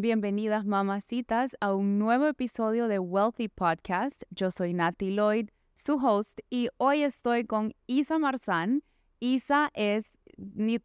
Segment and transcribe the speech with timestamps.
[0.00, 4.22] Bienvenidas mamacitas a un nuevo episodio de Wealthy Podcast.
[4.30, 8.82] Yo soy Nati Lloyd, su host, y hoy estoy con Isa Marzán.
[9.18, 10.18] Isa es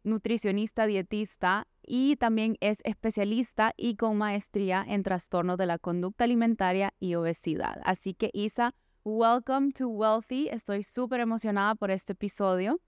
[0.04, 6.92] nutricionista dietista y también es especialista y con maestría en trastornos de la conducta alimentaria
[7.00, 7.80] y obesidad.
[7.84, 10.50] Así que Isa, welcome to Wealthy.
[10.50, 12.82] Estoy súper emocionada por este episodio.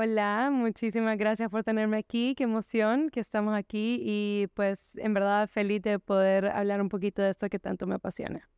[0.00, 2.36] Hola, muchísimas gracias por tenerme aquí.
[2.36, 7.20] Qué emoción que estamos aquí y pues en verdad feliz de poder hablar un poquito
[7.20, 8.48] de esto que tanto me apasiona.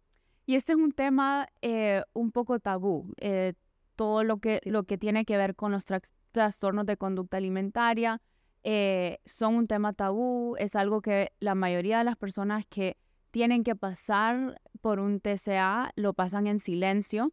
[0.45, 3.55] Y este es un tema eh, un poco tabú, eh,
[3.97, 5.87] todo lo que, lo que tiene que ver con los
[6.31, 8.21] trastornos de conducta alimentaria.
[8.63, 12.99] Eh, son un tema tabú, es algo que la mayoría de las personas que
[13.31, 17.33] tienen que pasar por un TCA lo pasan en silencio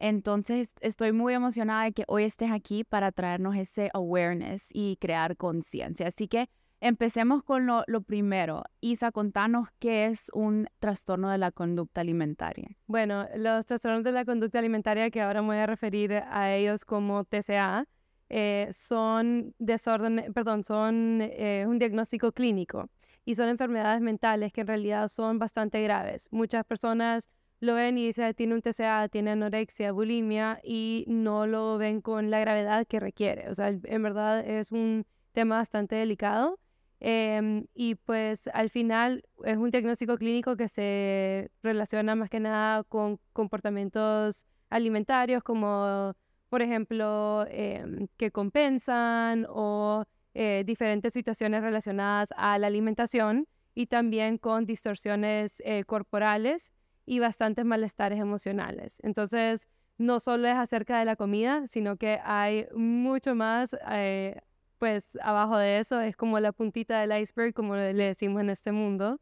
[0.00, 5.36] Entonces, estoy muy emocionada de que hoy estés aquí para traernos ese awareness y crear
[5.36, 6.08] conciencia.
[6.08, 6.48] Así que
[6.80, 8.64] empecemos con lo, primero.
[8.80, 12.70] Isa, contanos qué es un trastorno de la conducta alimentaria.
[12.86, 16.86] Bueno, los trastornos de la conducta alimentaria, que ahora me voy a referir a ellos
[16.86, 17.86] como TCA,
[18.30, 22.88] eh, son desorden, perdón, son eh, un diagnóstico clínico
[23.26, 26.28] y son enfermedades mentales que en realidad son bastante graves.
[26.30, 27.28] Muchas personas
[27.60, 32.30] lo ven y dicen, tiene un TCA, tiene anorexia, bulimia y no lo ven con
[32.30, 33.48] la gravedad que requiere.
[33.50, 36.58] O sea, en verdad es un tema bastante delicado.
[37.00, 42.84] Em, y pues al final es un diagnóstico clínico que se relaciona más que nada
[42.84, 46.14] con comportamientos alimentarios como,
[46.50, 54.38] por ejemplo, em, que compensan o eh, diferentes situaciones relacionadas a la alimentación y también
[54.38, 56.72] con distorsiones eh, corporales
[57.10, 59.00] y bastantes malestares emocionales.
[59.02, 59.66] Entonces,
[59.98, 64.40] no solo es acerca de la comida, sino que hay mucho más, eh,
[64.78, 68.70] pues abajo de eso es como la puntita del iceberg, como le decimos en este
[68.70, 69.20] mundo.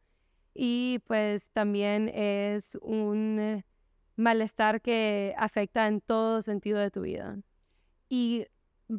[0.52, 3.64] Y pues también es un eh,
[4.16, 7.38] malestar que afecta en todo sentido de tu vida.
[8.10, 8.44] Y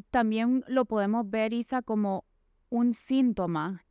[0.09, 2.25] también lo podemos ver, Isa, como
[2.69, 3.85] un síntoma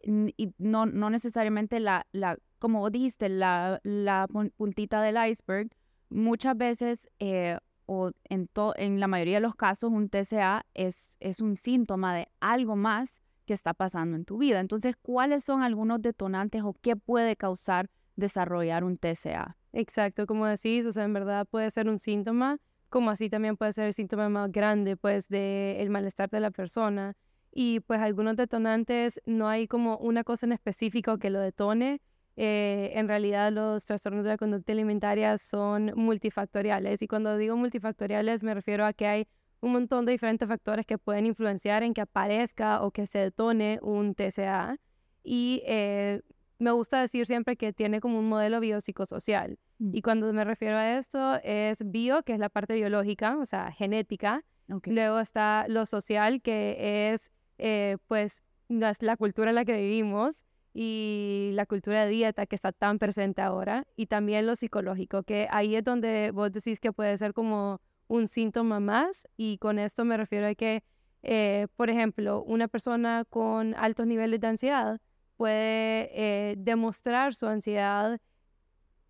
[0.00, 4.26] y no, no necesariamente la, la como vos dijiste, la, la
[4.56, 5.70] puntita del iceberg,
[6.10, 11.56] muchas veces, eh, o en, la mayoría de los casos, un TCA es, es un
[11.56, 14.60] síntoma de algo más que está pasando en tu vida.
[14.60, 19.56] Entonces, ¿cuáles son algunos detonantes o qué puede causar desarrollar un TCA?
[19.72, 22.58] Exacto, como decís, o sea, en verdad puede ser un síntoma,
[22.90, 27.16] como así también puede ser el síntoma más grande, pues, del malestar de la persona.
[27.50, 32.02] Y pues algunos detonantes, no hay como una cosa en específico que lo detone,
[32.40, 37.02] eh, en realidad los trastornos de la conducta alimentaria son multifactoriales.
[37.02, 39.26] Y cuando digo multifactoriales me refiero a que hay
[39.60, 43.80] un montón de diferentes factores que pueden influenciar en que aparezca o que se detone
[43.82, 44.76] un TCA.
[45.24, 46.22] Y eh,
[46.60, 49.58] me gusta decir siempre que tiene como un modelo biopsicosocial.
[49.80, 49.96] Mm.
[49.96, 53.72] Y cuando me refiero a esto es bio, que es la parte biológica, o sea,
[53.72, 54.44] genética.
[54.84, 61.50] Luego está lo social, que es eh, pues la cultura en la que vivimos y
[61.54, 65.74] la cultura de dieta que está tan presente ahora y también lo psicológico, que ahí
[65.76, 70.16] es donde vos decís que puede ser como un síntoma más y con esto me
[70.16, 70.82] refiero a que,
[71.22, 75.00] eh, por ejemplo, una persona con altos niveles de ansiedad
[75.36, 78.18] puede eh, demostrar su ansiedad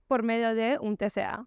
[0.07, 1.47] por medio de un TCA.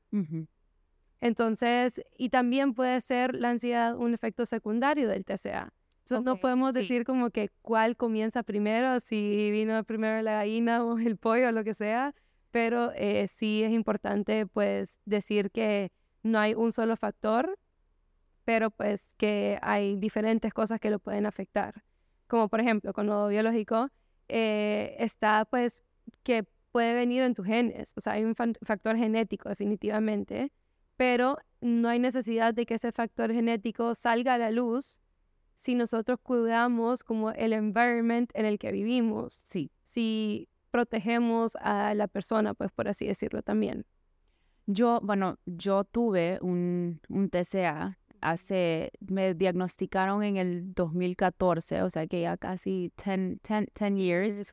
[1.20, 5.74] Entonces, y también puede ser la ansiedad un efecto secundario del TCA.
[6.12, 10.98] Entonces no podemos decir como que cuál comienza primero, si vino primero la gallina o
[10.98, 12.14] el pollo o lo que sea,
[12.52, 15.92] pero eh, sí es importante pues decir que
[16.24, 17.58] no hay un solo factor,
[18.44, 21.84] pero pues que hay diferentes cosas que lo pueden afectar.
[22.28, 23.90] Como por ejemplo con lo biológico,
[24.28, 25.84] eh, está pues
[26.24, 30.52] que puede venir en tus genes, o sea, hay un factor genético definitivamente,
[30.96, 35.02] pero no hay necesidad de que ese factor genético salga a la luz
[35.62, 39.40] si nosotros cuidamos como el environment en el que vivimos.
[39.44, 39.70] Sí.
[39.84, 43.86] Si protegemos a la persona, pues por así decirlo también.
[44.66, 52.08] Yo, bueno, yo tuve un, un TCA hace, me diagnosticaron en el 2014, o sea
[52.08, 54.52] que ya casi 10, 10, years.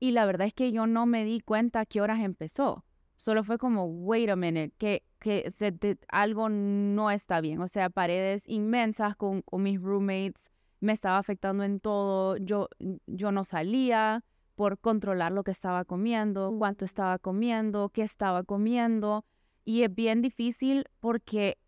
[0.00, 2.82] Y la verdad es que yo no me di cuenta a qué horas empezó.
[3.16, 5.74] Solo fue como, wait a minute, que, que se
[6.08, 7.60] algo no está bien.
[7.60, 12.36] O sea, paredes inmensas con, con mis roommates, me estaba afectando en todo.
[12.36, 12.68] Yo,
[13.06, 14.22] yo no salía
[14.54, 19.24] por controlar lo que estaba comiendo, cuánto estaba comiendo, qué estaba comiendo.
[19.64, 21.58] Y es bien difícil porque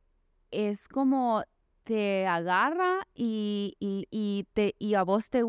[0.51, 1.45] es como
[1.85, 5.43] te agarra y, y, te, y a vos te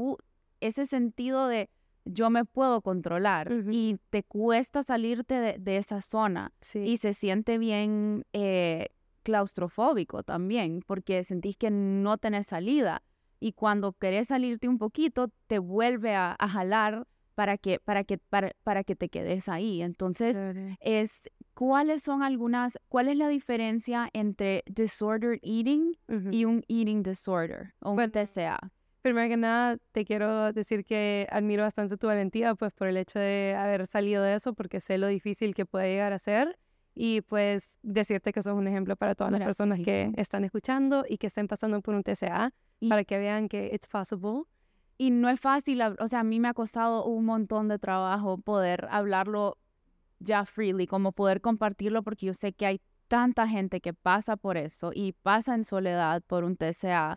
[0.62, 1.70] ese sentido de
[2.12, 8.26] yo me puedo controlar y te cuesta salirte de, esa zona y se siente bien
[8.34, 8.90] eh,
[9.24, 13.04] claustrofóbico también porque sentís que no tenés salida
[13.40, 18.52] y cuando querés salirte un poquito te vuelve a, jalar para que, para, que, para,
[18.64, 19.82] para que te quedes ahí.
[19.82, 20.38] Entonces,
[20.82, 25.98] es cuáles son algunas, cuál es la diferencia entre disordered eating
[26.32, 28.60] y un eating disorder o un TCA.
[29.02, 33.18] Primero que nada, te quiero decir que admiro bastante tu valentía, pues por el hecho
[33.18, 36.60] de haber salido de eso, porque sé lo difícil que puede llegar a ser.
[36.96, 41.18] Y pues decirte que sos un ejemplo para todas las personas que están escuchando y
[41.18, 42.52] que estén pasando por un TCA,
[42.90, 44.44] para que vean que it's possible.
[44.98, 48.38] Y no es fácil, o sea, a mí me ha costado un montón de trabajo
[48.38, 49.58] poder hablarlo
[50.20, 54.56] ya freely, como poder compartirlo, porque yo sé que hay tanta gente que pasa por
[54.56, 57.16] eso y pasa en soledad por un TCA.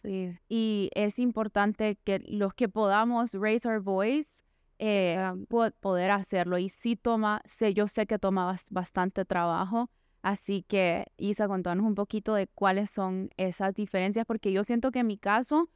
[0.49, 4.43] Y es importante que los que podamos raise our voice,
[4.79, 5.33] eh,
[5.81, 6.59] poder hacerlo.
[6.59, 9.91] Y sí toma, sé, yo sé que toma bastante trabajo.
[10.23, 15.01] Así que, Isa, contanos un poquito de cuáles son esas diferencias, porque yo siento que
[15.01, 15.69] en mi caso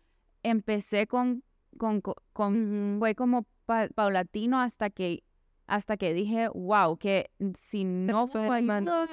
[0.43, 1.45] empecé con,
[1.77, 2.01] con,
[2.33, 3.47] con, fue como
[3.95, 5.25] paulatino hasta que
[5.67, 8.63] hasta que dije, wow, que si no fue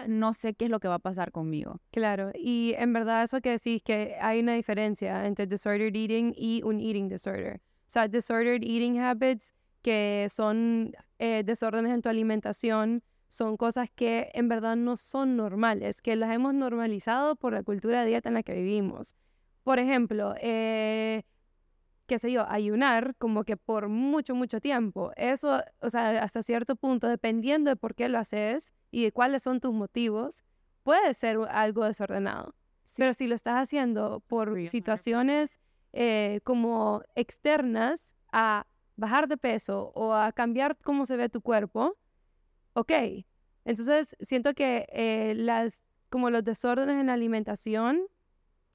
[0.08, 1.80] no sé qué es lo que va a pasar conmigo.
[1.92, 6.62] Claro, y en verdad eso que decís que hay una diferencia entre disordered eating y
[6.64, 7.58] un eating disorder.
[7.58, 14.30] O sea, disordered eating habits, que son eh, desórdenes en tu alimentación, son cosas que
[14.34, 18.36] en verdad no son normales, que las hemos normalizado por la cultura de dieta en
[18.36, 19.16] la que vivimos.
[19.64, 21.24] Por ejemplo, eh,
[22.06, 25.12] qué sé yo, ayunar como que por mucho, mucho tiempo.
[25.16, 29.44] Eso, o sea, hasta cierto punto, dependiendo de por qué lo haces y de cuáles
[29.44, 30.44] son tus motivos,
[30.84, 32.56] puede ser algo desordenado.
[32.98, 35.62] Pero si lo estás haciendo por situaciones
[35.94, 41.98] eh, como externas a bajar de peso o a cambiar cómo se ve tu cuerpo,
[42.74, 42.92] ok.
[43.66, 48.02] Entonces, siento que eh, las, como los desórdenes en la alimentación,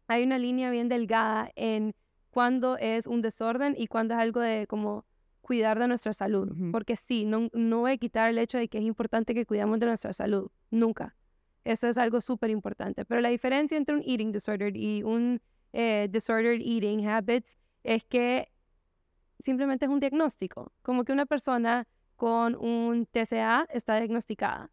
[0.07, 1.95] hay una línea bien delgada en
[2.31, 5.05] cuándo es un desorden y cuándo es algo de como
[5.41, 6.53] cuidar de nuestra salud.
[6.71, 9.79] Porque sí, no, no voy a quitar el hecho de que es importante que cuidamos
[9.81, 10.51] de nuestra salud.
[10.71, 11.17] Nunca.
[11.65, 13.05] Eso es algo súper importante.
[13.05, 15.41] Pero la diferencia entre un eating disorder y un
[15.73, 18.51] eh, disordered eating habits es que
[19.41, 20.73] simplemente es un diagnóstico.
[20.83, 21.87] Como que una persona
[22.17, 24.71] con un TCA está diagnosticada.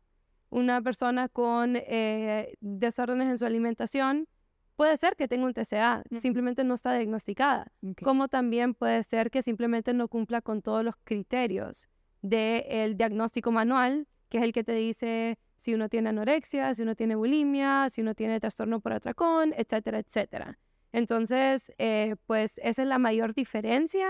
[0.50, 4.28] Una persona con eh, desórdenes en su alimentación
[4.76, 7.72] Puede ser que tenga un TCA, simplemente no está diagnosticada.
[8.04, 11.88] Como también puede ser que simplemente no cumpla con todos los criterios
[12.22, 16.96] del diagnóstico manual, que es el que te dice si uno tiene anorexia, si uno
[16.96, 20.60] tiene bulimia, si uno tiene trastorno por atracón, etcétera, etcétera.
[20.92, 24.10] Entonces, eh, pues esa es la mayor diferencia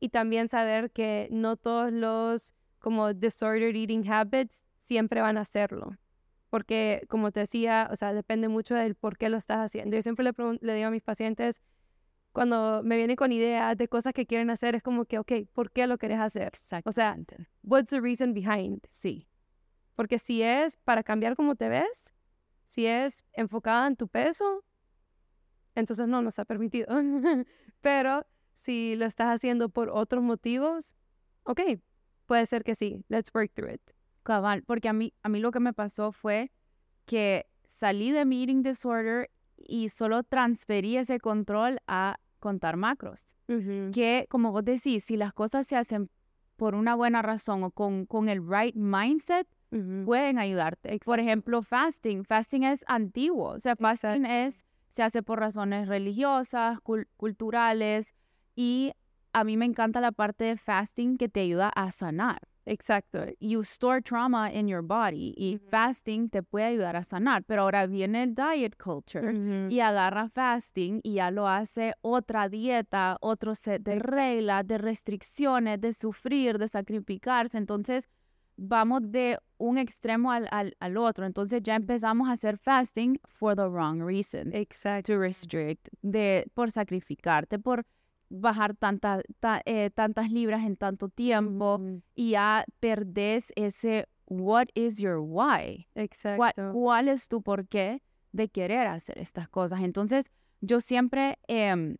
[0.00, 5.96] y también saber que no todos los como disordered eating habits siempre van a hacerlo
[6.52, 9.96] porque como te decía, o sea, depende mucho del por qué lo estás haciendo.
[9.96, 11.62] Yo siempre le, le digo a mis pacientes,
[12.32, 15.70] cuando me vienen con ideas de cosas que quieren hacer, es como que, ok, ¿por
[15.70, 16.52] qué lo quieres hacer?
[16.84, 17.16] O sea,
[17.62, 18.86] what's the reason behind?
[18.90, 19.26] Sí.
[19.94, 22.12] Porque si es para cambiar cómo te ves,
[22.66, 24.62] si es enfocada en tu peso,
[25.74, 26.86] entonces no nos ha permitido.
[27.80, 30.96] Pero si lo estás haciendo por otros motivos,
[31.44, 31.62] ok,
[32.26, 33.02] puede ser que sí.
[33.08, 34.01] Let's work through it.
[34.22, 36.50] Cabal, porque a mí, a mí lo que me pasó fue
[37.06, 43.36] que salí de mi eating disorder y solo transferí ese control a contar macros.
[43.92, 46.10] Que, como vos decís, si las cosas se hacen
[46.56, 49.46] por una buena razón o con, con el right mindset,
[50.04, 50.98] pueden ayudarte.
[51.04, 52.24] Por ejemplo, fasting.
[52.24, 53.50] Fasting es antiguo.
[53.50, 56.78] O sea, fasting es, se hace por razones religiosas,
[57.16, 58.12] culturales.
[58.54, 58.92] Y
[59.32, 62.40] a mí me encanta la parte de fasting que te ayuda a sanar.
[62.64, 63.26] Exacto.
[63.40, 67.44] You store trauma in your body y fasting te puede ayudar a sanar.
[67.44, 69.32] Pero ahora viene el diet culture
[69.68, 75.80] y agarra fasting y ya lo hace otra dieta, otro set de reglas, de restricciones,
[75.80, 77.58] de sufrir, de sacrificarse.
[77.58, 78.08] Entonces
[78.56, 81.26] vamos de un extremo al, al, otro.
[81.26, 84.54] Entonces ya empezamos a hacer fasting for the wrong reason.
[84.54, 85.12] Exacto.
[85.12, 87.84] To restrict, de, por sacrificarte, por
[88.32, 88.76] bajar
[89.64, 91.80] eh, tantas libras en tanto tiempo
[92.14, 95.86] y ya perdés ese what is your why?
[95.94, 96.72] Exacto.
[96.72, 99.80] ¿Cuál, es tu por qué de querer hacer estas cosas?
[99.82, 101.96] Entonces, yo siempre em,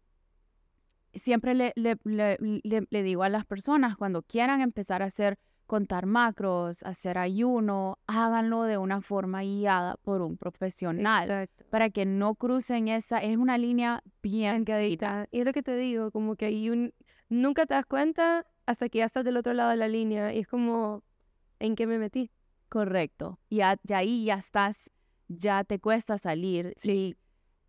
[1.14, 5.38] siempre le, le, le, le, digo a las personas, cuando quieran empezar a hacer,
[5.73, 12.35] contar macros, hacer ayuno, háganlo de una forma guiada por un profesional para que no
[12.35, 15.29] crucen esa, es una línea bien quedita.
[15.31, 16.93] Y es lo que te digo, como que hay un,
[17.31, 20.41] nunca te das cuenta hasta que ya estás del otro lado de la línea y
[20.41, 21.05] es como,
[21.59, 22.31] ¿en qué me metí?
[22.69, 23.38] Correcto.
[23.49, 24.91] Y, ahí ya estás,
[25.29, 26.75] ya te cuesta salir.
[26.76, 27.17] Sí.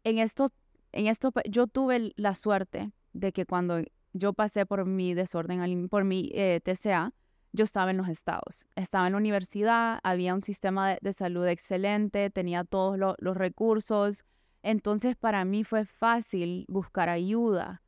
[0.03, 0.51] en esto,
[0.91, 3.81] en esto, yo tuve la suerte de que cuando
[4.11, 7.13] yo pasé por mi desorden, por mi eh, TCA,
[7.53, 12.29] yo estaba en los estados, estaba en la universidad, había un sistema de, salud excelente,
[12.29, 14.25] tenía todos los recursos,
[14.63, 17.81] entonces para mí fue fácil buscar ayuda,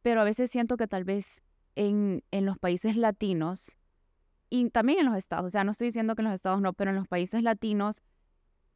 [0.00, 1.42] pero a veces siento que tal vez
[1.76, 3.76] en, en los países latinos
[4.50, 6.72] y también en los estados, o sea, no estoy diciendo que en los estados no,
[6.72, 8.02] pero en los países latinos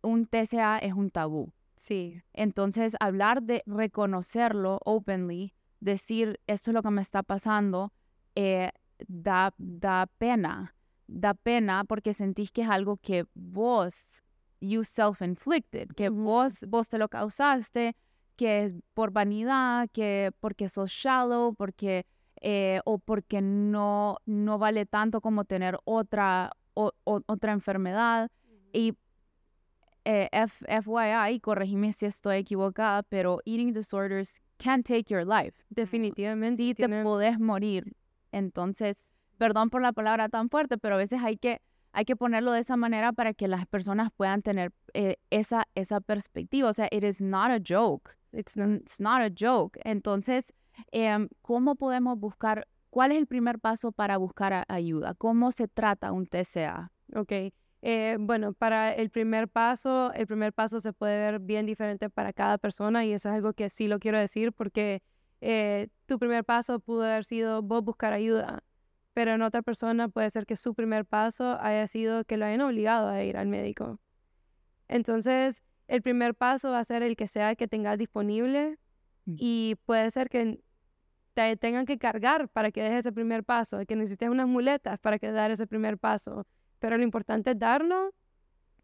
[0.03, 1.53] un TCA es un tabú.
[1.77, 2.23] Sí.
[2.33, 7.93] Entonces, hablar de reconocerlo openly, decir, esto es lo que me está pasando,
[8.35, 8.71] eh,
[9.09, 10.75] da, da pena.
[11.07, 14.23] Da pena porque sentís que es algo que vos,
[14.61, 17.95] you self-inflicted, que vos, vos te lo causaste,
[18.37, 22.07] que es por vanidad, que porque sos shallow, porque,
[22.41, 28.31] eh, o porque no, no vale tanto como tener otra, otra enfermedad.
[28.73, 28.95] Y
[30.05, 30.29] eh,
[30.69, 35.65] FYI, corregime si estoy equivocada, pero eating disorders can take your life.
[35.69, 36.63] Definitivamente.
[36.63, 37.93] Sí, te podés morir.
[38.37, 41.63] Entonces, perdón por la palabra tan fuerte, pero a veces hay que,
[41.93, 46.01] hay que ponerlo de esa manera para que las personas puedan tener eh, esa, esa
[46.03, 46.69] perspectiva.
[46.69, 48.15] O sea, it is not a joke.
[48.33, 49.81] It's it's not a joke.
[49.85, 50.53] Entonces,
[50.93, 55.15] em, ¿cómo podemos buscar, cuál es el primer paso para buscar ayuda?
[55.15, 56.93] ¿Cómo se trata un TCA?
[57.15, 57.33] Ok.
[57.81, 62.35] Eh, bueno, para el primer paso, el primer paso se puede ver bien diferente para
[62.35, 65.03] cada persona y eso es algo que sí lo quiero decir porque
[65.41, 68.63] eh, tu primer paso pudo haber sido vos buscar ayuda,
[69.15, 72.61] pero en otra persona puede ser que su primer paso haya sido que lo hayan
[72.61, 73.99] obligado a ir al médico.
[74.89, 78.79] Entonces, el primer paso va a ser el que sea que tengas disponible
[79.25, 79.37] mm.
[79.39, 80.61] y puede ser que
[81.35, 85.19] te tengan que cargar para que des ese primer paso, que necesites unas muletas para
[85.19, 86.47] que dar ese primer paso
[86.79, 88.15] pero lo importante es darlo,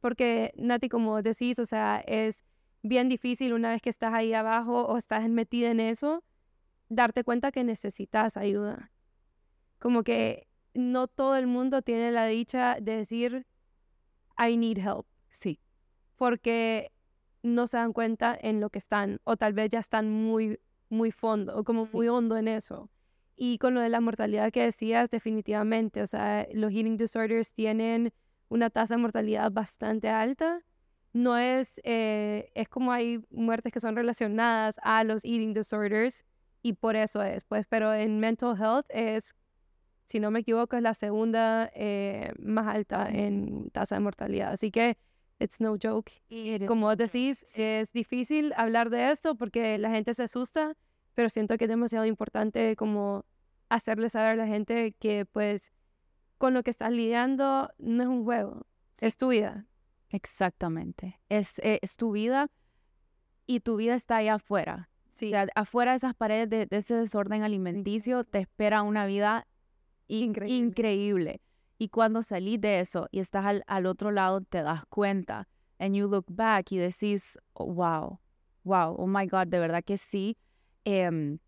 [0.00, 2.44] porque Nati, como decís, o sea, es
[2.82, 6.24] bien difícil una vez que estás ahí abajo o estás metida en eso,
[6.94, 8.90] darte cuenta que necesitas ayuda.
[9.78, 13.46] Como que no todo el mundo tiene la dicha de decir,
[14.38, 15.06] I need help.
[15.30, 15.60] Sí.
[16.16, 16.92] Porque
[17.42, 21.10] no se dan cuenta en lo que están, o tal vez ya están muy, muy
[21.10, 22.90] fondo, o como muy hondo en eso.
[23.36, 28.12] Y con lo de la mortalidad que decías, definitivamente, o sea, los eating disorders tienen
[28.48, 30.60] una tasa de mortalidad bastante alta.
[31.12, 36.24] No es, eh, es como hay muertes que son relacionadas a los eating disorders
[36.62, 39.34] y por eso es, pues, pero en mental health es,
[40.04, 44.52] si no me equivoco, es la segunda eh, más alta en tasa de mortalidad.
[44.52, 44.96] Así que,
[45.42, 46.12] it's no joke.
[46.66, 50.76] Como decís, es difícil hablar de esto porque la gente se asusta,
[51.14, 53.24] pero siento que es demasiado importante como
[53.68, 55.72] hacerle saber a la gente que pues
[56.38, 58.66] con lo que estás lidiando no es un juego,
[59.00, 59.66] es tu vida.
[60.10, 62.50] Exactamente, es, eh, es, tu vida
[63.46, 64.90] y tu vida está allá afuera.
[65.12, 65.26] Sí.
[65.26, 69.46] O sea, afuera de esas paredes de, ese desorden alimenticio te espera una vida
[70.08, 71.40] increíble.
[71.78, 75.48] Y cuando salís de eso y estás al, al, otro lado, te das cuenta.
[75.78, 78.20] And you look back y decís, oh, wow,
[78.64, 80.36] wow, oh my God, de verdad que sí.
[80.84, 81.38] Eh,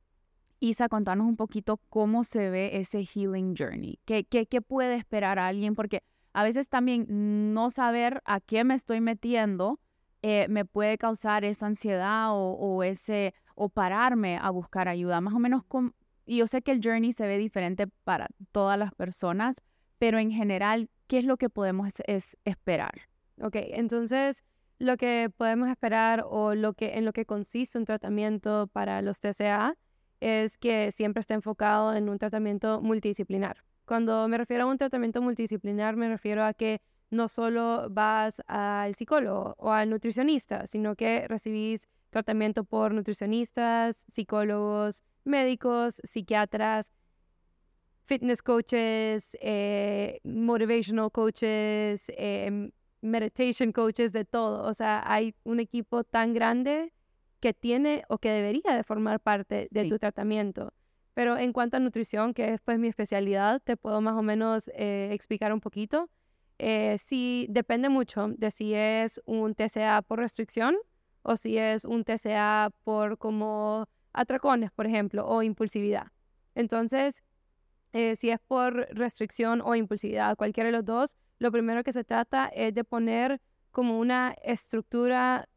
[0.61, 3.99] Isa, contanos un poquito cómo se ve ese healing journey.
[4.05, 5.75] ¿Qué, qué, qué puede esperar a alguien?
[5.75, 6.03] Porque
[6.33, 7.07] a veces también
[7.55, 9.79] no saber a qué me estoy metiendo
[10.27, 15.21] eh, me puede causar esa ansiedad o, ese o pararme a buscar ayuda.
[15.21, 15.95] Más o menos, con,
[16.27, 19.61] y yo sé que el journey se ve diferente para todas las personas,
[19.99, 23.03] pero en general, ¿qué es lo que podemos es, esperar?
[23.41, 24.45] Ok, entonces
[24.79, 29.21] lo que podemos esperar o lo que en lo que consiste un tratamiento para los
[29.21, 29.77] TCA
[30.21, 33.65] es que siempre está enfocado en un tratamiento multidisciplinar.
[33.85, 36.81] Cuando me refiero a un tratamiento multidisciplinar, me refiero a que
[37.11, 45.03] no solo vas al psicólogo o al nutricionista, sino que recibís tratamiento por nutricionistas, psicólogos,
[45.25, 46.93] médicos, psiquiatras,
[48.05, 54.63] fitness coaches, eh, motivational coaches, eh, meditation coaches, de todo.
[54.63, 56.93] O sea, hay un equipo tan grande
[57.41, 60.73] que tiene o que debería de formar parte de tu tratamiento.
[61.15, 64.71] Pero en cuanto a nutrición, que es pues mi especialidad, te puedo más o menos
[64.75, 66.09] eh, explicar un poquito.
[66.59, 70.77] Eh, sí, depende mucho de si es un TCA por restricción
[71.25, 76.09] o si es un TCA por como atracones, por ejemplo, o impulsividad.
[76.55, 77.25] Entonces,
[77.93, 82.05] eh, si es por restricción o impulsividad, cualquiera de los dos, lo primero que se
[82.05, 83.41] trata es de poner
[83.71, 85.49] como una estructura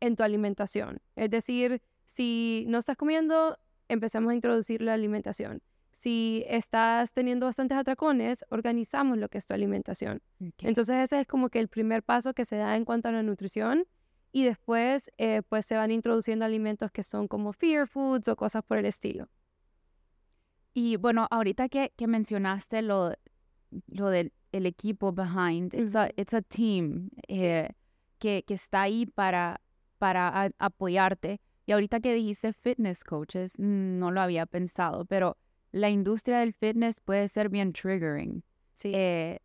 [0.00, 1.00] en tu alimentación.
[1.16, 5.62] Es decir, si no estás comiendo, empecemos a introducir la alimentación.
[5.90, 10.20] Si estás teniendo bastantes atracones, organizamos lo que es tu alimentación.
[10.58, 13.22] Entonces ese es como que el primer paso que se da en cuanto a la
[13.22, 13.86] nutrición
[14.34, 18.64] y después eh, pues se van introduciendo alimentos que son como fear foods o cosas
[18.64, 19.28] por el estilo.
[20.74, 23.12] Y bueno, ahorita que, que mencionaste lo,
[23.86, 27.70] lo del el equipo behind, it's, a, it's a team eh,
[28.18, 29.60] que, que está ahí para,
[29.98, 31.40] para apoyarte.
[31.66, 35.36] Y ahorita que dijiste fitness coaches, no lo había pensado, pero
[35.70, 38.42] la industria del fitness puede ser bien triggering.
[38.72, 38.92] Sí.
[38.94, 39.38] Eh,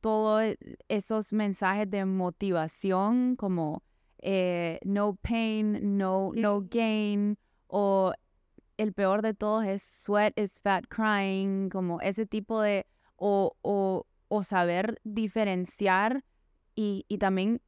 [0.00, 0.58] todos e,
[0.88, 3.84] esos mensajes de motivación como
[4.22, 7.36] eh, no pain, no, no gain,
[7.66, 8.12] o
[8.76, 12.86] el peor de todos es sweat is fat crying, como ese tipo de,
[13.16, 16.24] o, o, o saber diferenciar
[16.74, 17.60] y, y también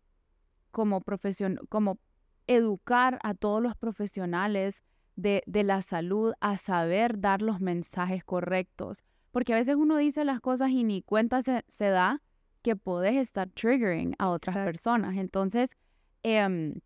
[0.71, 1.99] como profesión, como
[2.47, 4.83] educar a todos los profesionales
[5.17, 9.05] de, de, la salud a saber dar los mensajes correctos.
[9.31, 12.23] Porque a veces uno dice las cosas y ni cuenta se, se da
[12.63, 15.17] que puedes estar triggering a otras personas.
[15.17, 15.77] Entonces,
[16.25, 16.81] em,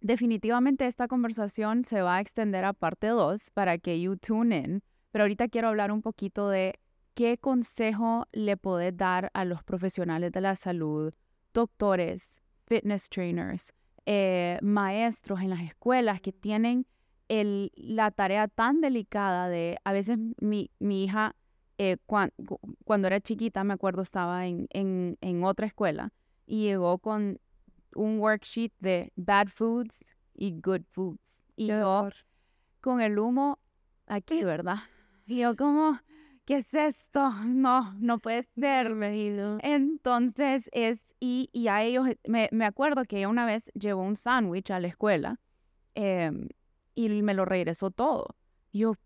[0.00, 4.82] definitivamente esta conversación se va a extender a parte 2 para que you tune in.
[5.10, 6.78] Pero ahorita quiero hablar un poquito de
[7.14, 11.12] qué consejo le podés dar a los profesionales de la salud,
[11.52, 13.72] doctores, fitness trainers,
[14.06, 16.86] eh, maestros en las escuelas que tienen
[17.28, 21.34] la tarea tan delicada de, a veces mi, hija,
[21.78, 26.12] eh, cuando era chiquita, me acuerdo, estaba en, otra escuela
[26.46, 27.40] y llegó con
[27.94, 31.42] un worksheet de bad foods y good foods.
[31.56, 32.10] Y yo
[32.80, 33.58] con el humo
[34.06, 34.78] aquí, ¿verdad?
[35.26, 35.98] Y yo como,
[36.44, 37.30] ¿qué es esto?
[37.46, 38.92] No, no puede ser.
[39.62, 44.16] Entonces es, y, y a ellos, me, me, acuerdo que ella una vez llevó un
[44.16, 45.40] sándwich a la escuela
[45.94, 46.48] em,
[46.94, 48.36] y me lo regresó todo.
[48.72, 48.96] Yo,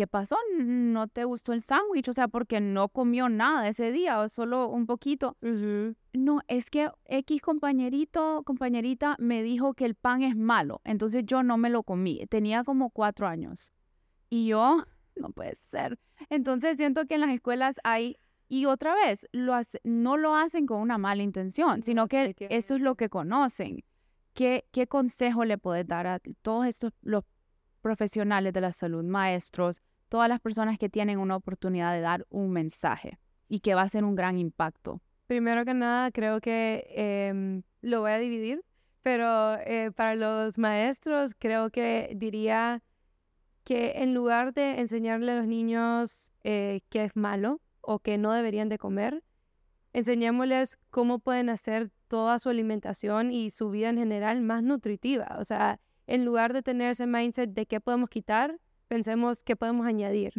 [0.00, 0.34] ¿qué pasó?
[0.58, 2.08] ¿No te gustó el sándwich?
[2.08, 5.36] O sea, porque no comió nada ese día o solo un poquito.
[5.42, 11.42] No, es que X compañerito, compañerita me dijo que el pan es malo, entonces yo
[11.42, 12.24] no me lo comí.
[12.30, 13.74] Tenía como cuatro años.
[14.30, 14.86] Y yo,
[15.16, 15.98] no puede ser.
[16.30, 18.16] Entonces siento que en las escuelas hay,
[18.48, 19.52] y otra vez, lo
[19.84, 23.84] no lo hacen con una mala intención, sino que eso es lo que conocen.
[24.32, 27.22] ¿Qué, qué consejo le puedes dar a todos estos, los
[27.82, 32.50] profesionales de la salud, maestros, todas las personas que tienen una oportunidad de dar un
[32.50, 33.18] mensaje
[33.48, 35.00] y que va a ser un gran impacto?
[35.26, 38.62] Primero que nada, creo que em, lo voy a dividir,
[39.02, 42.82] pero eh, para los maestros creo que diría
[43.64, 48.32] que en lugar de enseñarle a los niños eh, qué es malo o que no
[48.32, 49.22] deberían de comer,
[49.92, 55.36] enseñémosles cómo pueden hacer toda su alimentación y su vida en general más nutritiva.
[55.38, 58.58] O sea, en lugar de tener ese mindset de qué podemos quitar,
[58.90, 60.32] pensemos qué podemos añadir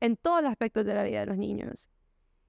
[0.00, 1.88] en todos los aspectos de la vida de los niños.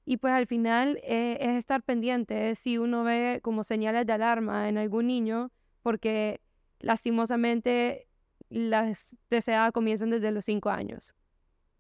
[0.06, 4.70] Y pues al final eh, es estar pendiente si uno ve como señales de alarma
[4.70, 5.52] en algún niño,
[5.82, 6.42] porque
[6.80, 8.08] lastimosamente
[8.50, 11.16] las TCA comienzan desde los 5 años.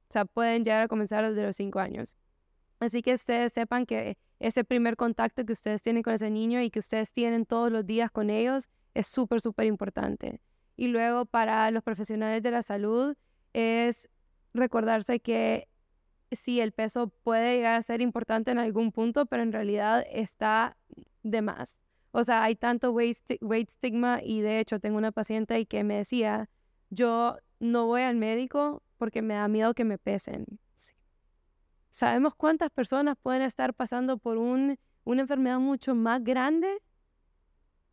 [0.10, 2.16] O sea, pueden llegar a comenzar desde los 5 años.
[2.80, 6.72] Así que ustedes sepan que ese primer contacto que ustedes tienen con ese niño y
[6.72, 10.42] que ustedes tienen todos los días con ellos es súper, súper importante.
[10.76, 13.16] Y luego para los profesionales de la salud
[13.54, 14.10] es
[14.54, 15.68] recordarse que
[16.32, 20.78] sí, el peso puede llegar a ser importante en algún punto, pero en realidad está
[21.24, 21.80] de más.
[22.12, 25.96] O sea, hay tanto weight, weight stigma y de hecho tengo una paciente que me
[25.96, 26.50] decía,
[26.90, 30.46] yo no voy al médico porque me da miedo que me pesen.
[31.90, 36.82] ¿Sabemos cuántas personas pueden estar pasando por un, una enfermedad mucho más grande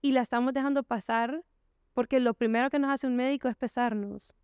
[0.01, 1.45] y la estamos dejando pasar
[1.95, 4.37] porque lo primero que nos hace un médico es pesarnos?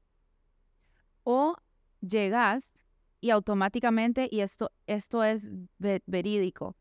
[1.25, 1.57] O
[2.01, 2.87] llegas
[3.21, 6.77] y automáticamente, y esto, esto es verídico,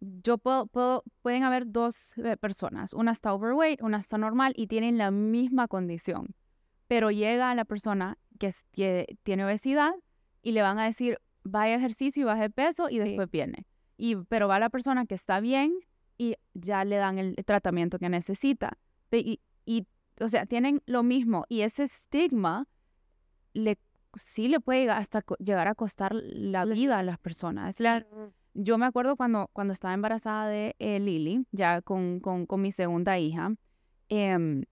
[0.00, 4.98] yo puedo, pueden haber dos eh, personas, una está overweight, una está normal y tienen
[4.98, 6.34] la misma condición
[6.92, 8.52] pero llega la persona que,
[9.22, 9.94] tiene obesidad
[10.42, 13.66] y le van a decir, vaya ejercicio y baje peso y después viene.
[13.96, 15.72] Y, pero va la persona que está bien
[16.18, 18.76] y ya le dan el tratamiento que necesita.
[19.10, 19.86] Y, y
[20.20, 22.68] o sea, tienen lo mismo y ese estigma
[23.52, 23.78] le,
[24.14, 27.76] sí le puede hasta llegar a costar la vida a las personas.
[27.76, 28.32] Claro.
[28.54, 32.70] Yo me acuerdo cuando, cuando estaba embarazada de eh, Lily, ya con, con, con, mi
[32.70, 33.54] segunda hija,
[34.10, 34.64] eh,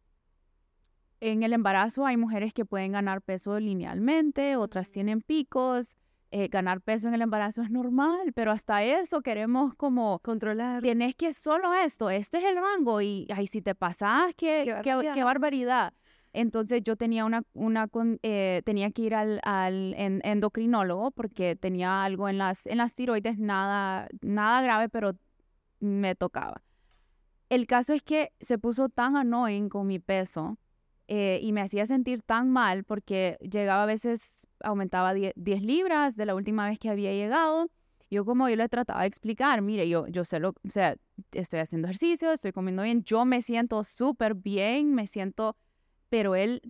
[1.20, 5.96] en el embarazo hay mujeres que pueden ganar peso linealmente, otras tienen picos.
[6.32, 10.80] Eh, ganar peso en el embarazo es normal, pero hasta eso queremos como controlar.
[10.80, 15.24] Tienes que solo esto, este es el rango y ay, si te pasas, qué, qué,
[15.24, 15.92] barbaridad.
[16.32, 17.42] Entonces yo tenía una,
[18.22, 23.38] eh, tenía que ir al, al endocrinólogo porque tenía algo en las, en las tiroides,
[23.38, 25.12] nada, nada grave, pero
[25.80, 26.62] me tocaba.
[27.48, 30.56] El caso es que se puso tan annoying con mi peso
[31.08, 36.26] eh, y me hacía sentir tan mal porque llegaba a veces, aumentaba 10, libras de
[36.26, 37.68] la última vez que había llegado.
[38.08, 40.96] Yo como yo le trataba de explicar, mire, yo, yo sé lo, o sea,
[41.32, 45.56] estoy haciendo ejercicio, estoy comiendo bien, yo me siento súper bien, me siento,
[46.11, 46.61] pero él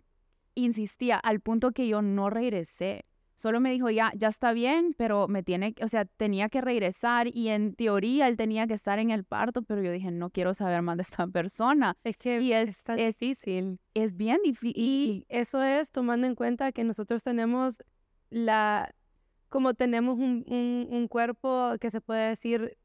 [0.55, 3.05] insistía al punto que yo no regresé
[3.41, 7.27] solo me dijo, ya, ya está bien, pero me tiene, o sea, tenía que regresar
[7.27, 10.53] y en teoría él tenía que estar en el parto, pero yo dije, no quiero
[10.53, 11.97] saber más de esta persona.
[12.05, 13.81] Es que es, es, difícil.
[13.95, 14.75] Es bien difícil.
[14.77, 17.83] Y eso es tomando en cuenta que nosotros tenemos
[18.29, 18.95] la,
[19.49, 22.77] como tenemos un, un, un cuerpo que se puede decir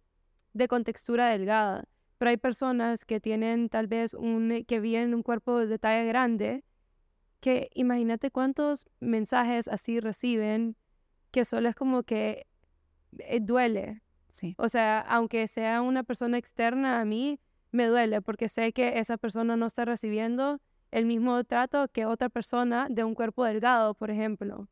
[0.53, 1.83] de contextura delgada,
[2.17, 6.63] pero hay personas que tienen tal vez un, que viven un cuerpo de talla grande
[7.39, 10.75] que imagínate cuántos mensajes así reciben
[11.31, 12.47] que solo es como que
[13.19, 14.01] eh, duele.
[14.29, 14.55] Sí.
[14.57, 17.39] O sea, aunque sea una persona externa a mí,
[17.71, 20.59] me duele porque sé que esa persona no está recibiendo
[20.91, 24.69] el mismo trato que otra persona de un cuerpo delgado, por ejemplo.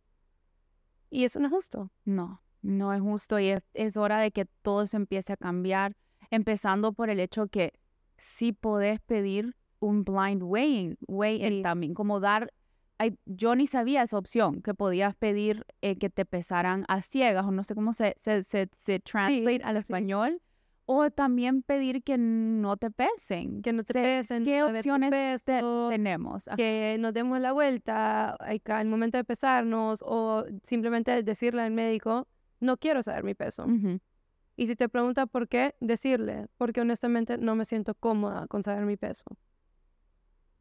[1.10, 1.92] Y eso no es justo.
[2.06, 5.96] No, no es justo y es, hora de que todo se empiece a cambiar,
[6.34, 7.74] empezando por el hecho que
[8.18, 12.52] sí podés pedir un blind weighing, weighing también, como dar
[13.26, 17.52] yo ni sabía esa opción, que podías pedir eh, que te pesaran a ciegas, o
[17.52, 20.42] no sé cómo se, se, se, translate al español,
[20.86, 23.62] o también pedir que no te pesen.
[23.62, 24.46] Que no te pesen.
[24.46, 26.50] ¿Qué opciones tenemos?
[26.56, 32.28] Que nos demos la vuelta al momento de pesarnos, o simplemente decirle al médico,
[32.60, 33.66] no quiero saber mi peso.
[34.56, 38.86] Y si te pregunta por qué, decirle, porque honestamente no me siento cómoda con saber
[38.86, 39.26] mi peso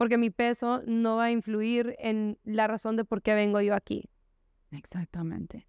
[0.03, 3.73] porque mi peso no va a influir en la razón de por qué vengo yo
[3.73, 4.11] aquí.
[4.73, 5.69] Exactamente.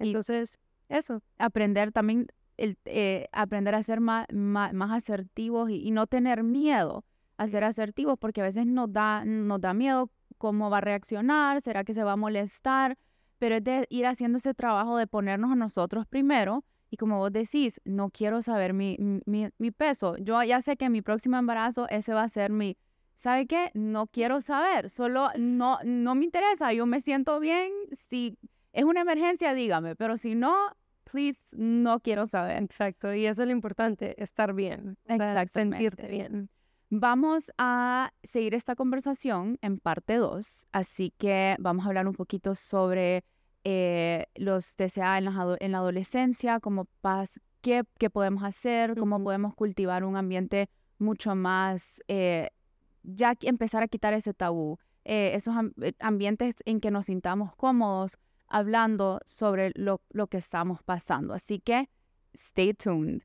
[0.00, 1.22] Entonces, eso.
[1.38, 7.04] Aprender también, el, eh, aprender a ser más, más, asertivos y, no tener miedo
[7.36, 11.60] a ser asertivos, porque a veces nos da, nos da miedo cómo va a reaccionar,
[11.60, 12.98] será que se va a molestar,
[13.38, 16.64] pero es de ir haciendo ese trabajo de ponernos a nosotros primero.
[16.90, 20.16] Y como vos decís, no quiero saber mi, mi, mi peso.
[20.18, 22.76] Yo ya sé que mi próximo embarazo ese va a ser mi,
[23.14, 23.70] ¿sabe qué?
[23.74, 28.36] No quiero saber, solo no, no me interesa, yo me siento bien, si
[28.72, 30.54] es una emergencia, dígame, pero si no,
[31.04, 32.62] please, no quiero saber.
[32.62, 34.96] Exacto, y eso es lo importante, estar bien,
[35.46, 36.50] sentirte bien.
[36.88, 42.54] Vamos a seguir esta conversación en parte 2, así que vamos a hablar un poquito
[42.54, 43.22] sobre
[43.64, 46.86] eh, los TCA en la, en la adolescencia, cómo
[47.60, 50.68] qué, qué, podemos hacer, cómo podemos cultivar un ambiente
[50.98, 52.50] mucho más eh,
[53.02, 55.54] ya empezar a quitar ese tabú, eh, esos
[55.98, 61.34] ambientes en que nos sintamos cómodos hablando sobre lo, lo que estamos pasando.
[61.34, 61.88] Así que,
[62.34, 63.22] stay tuned.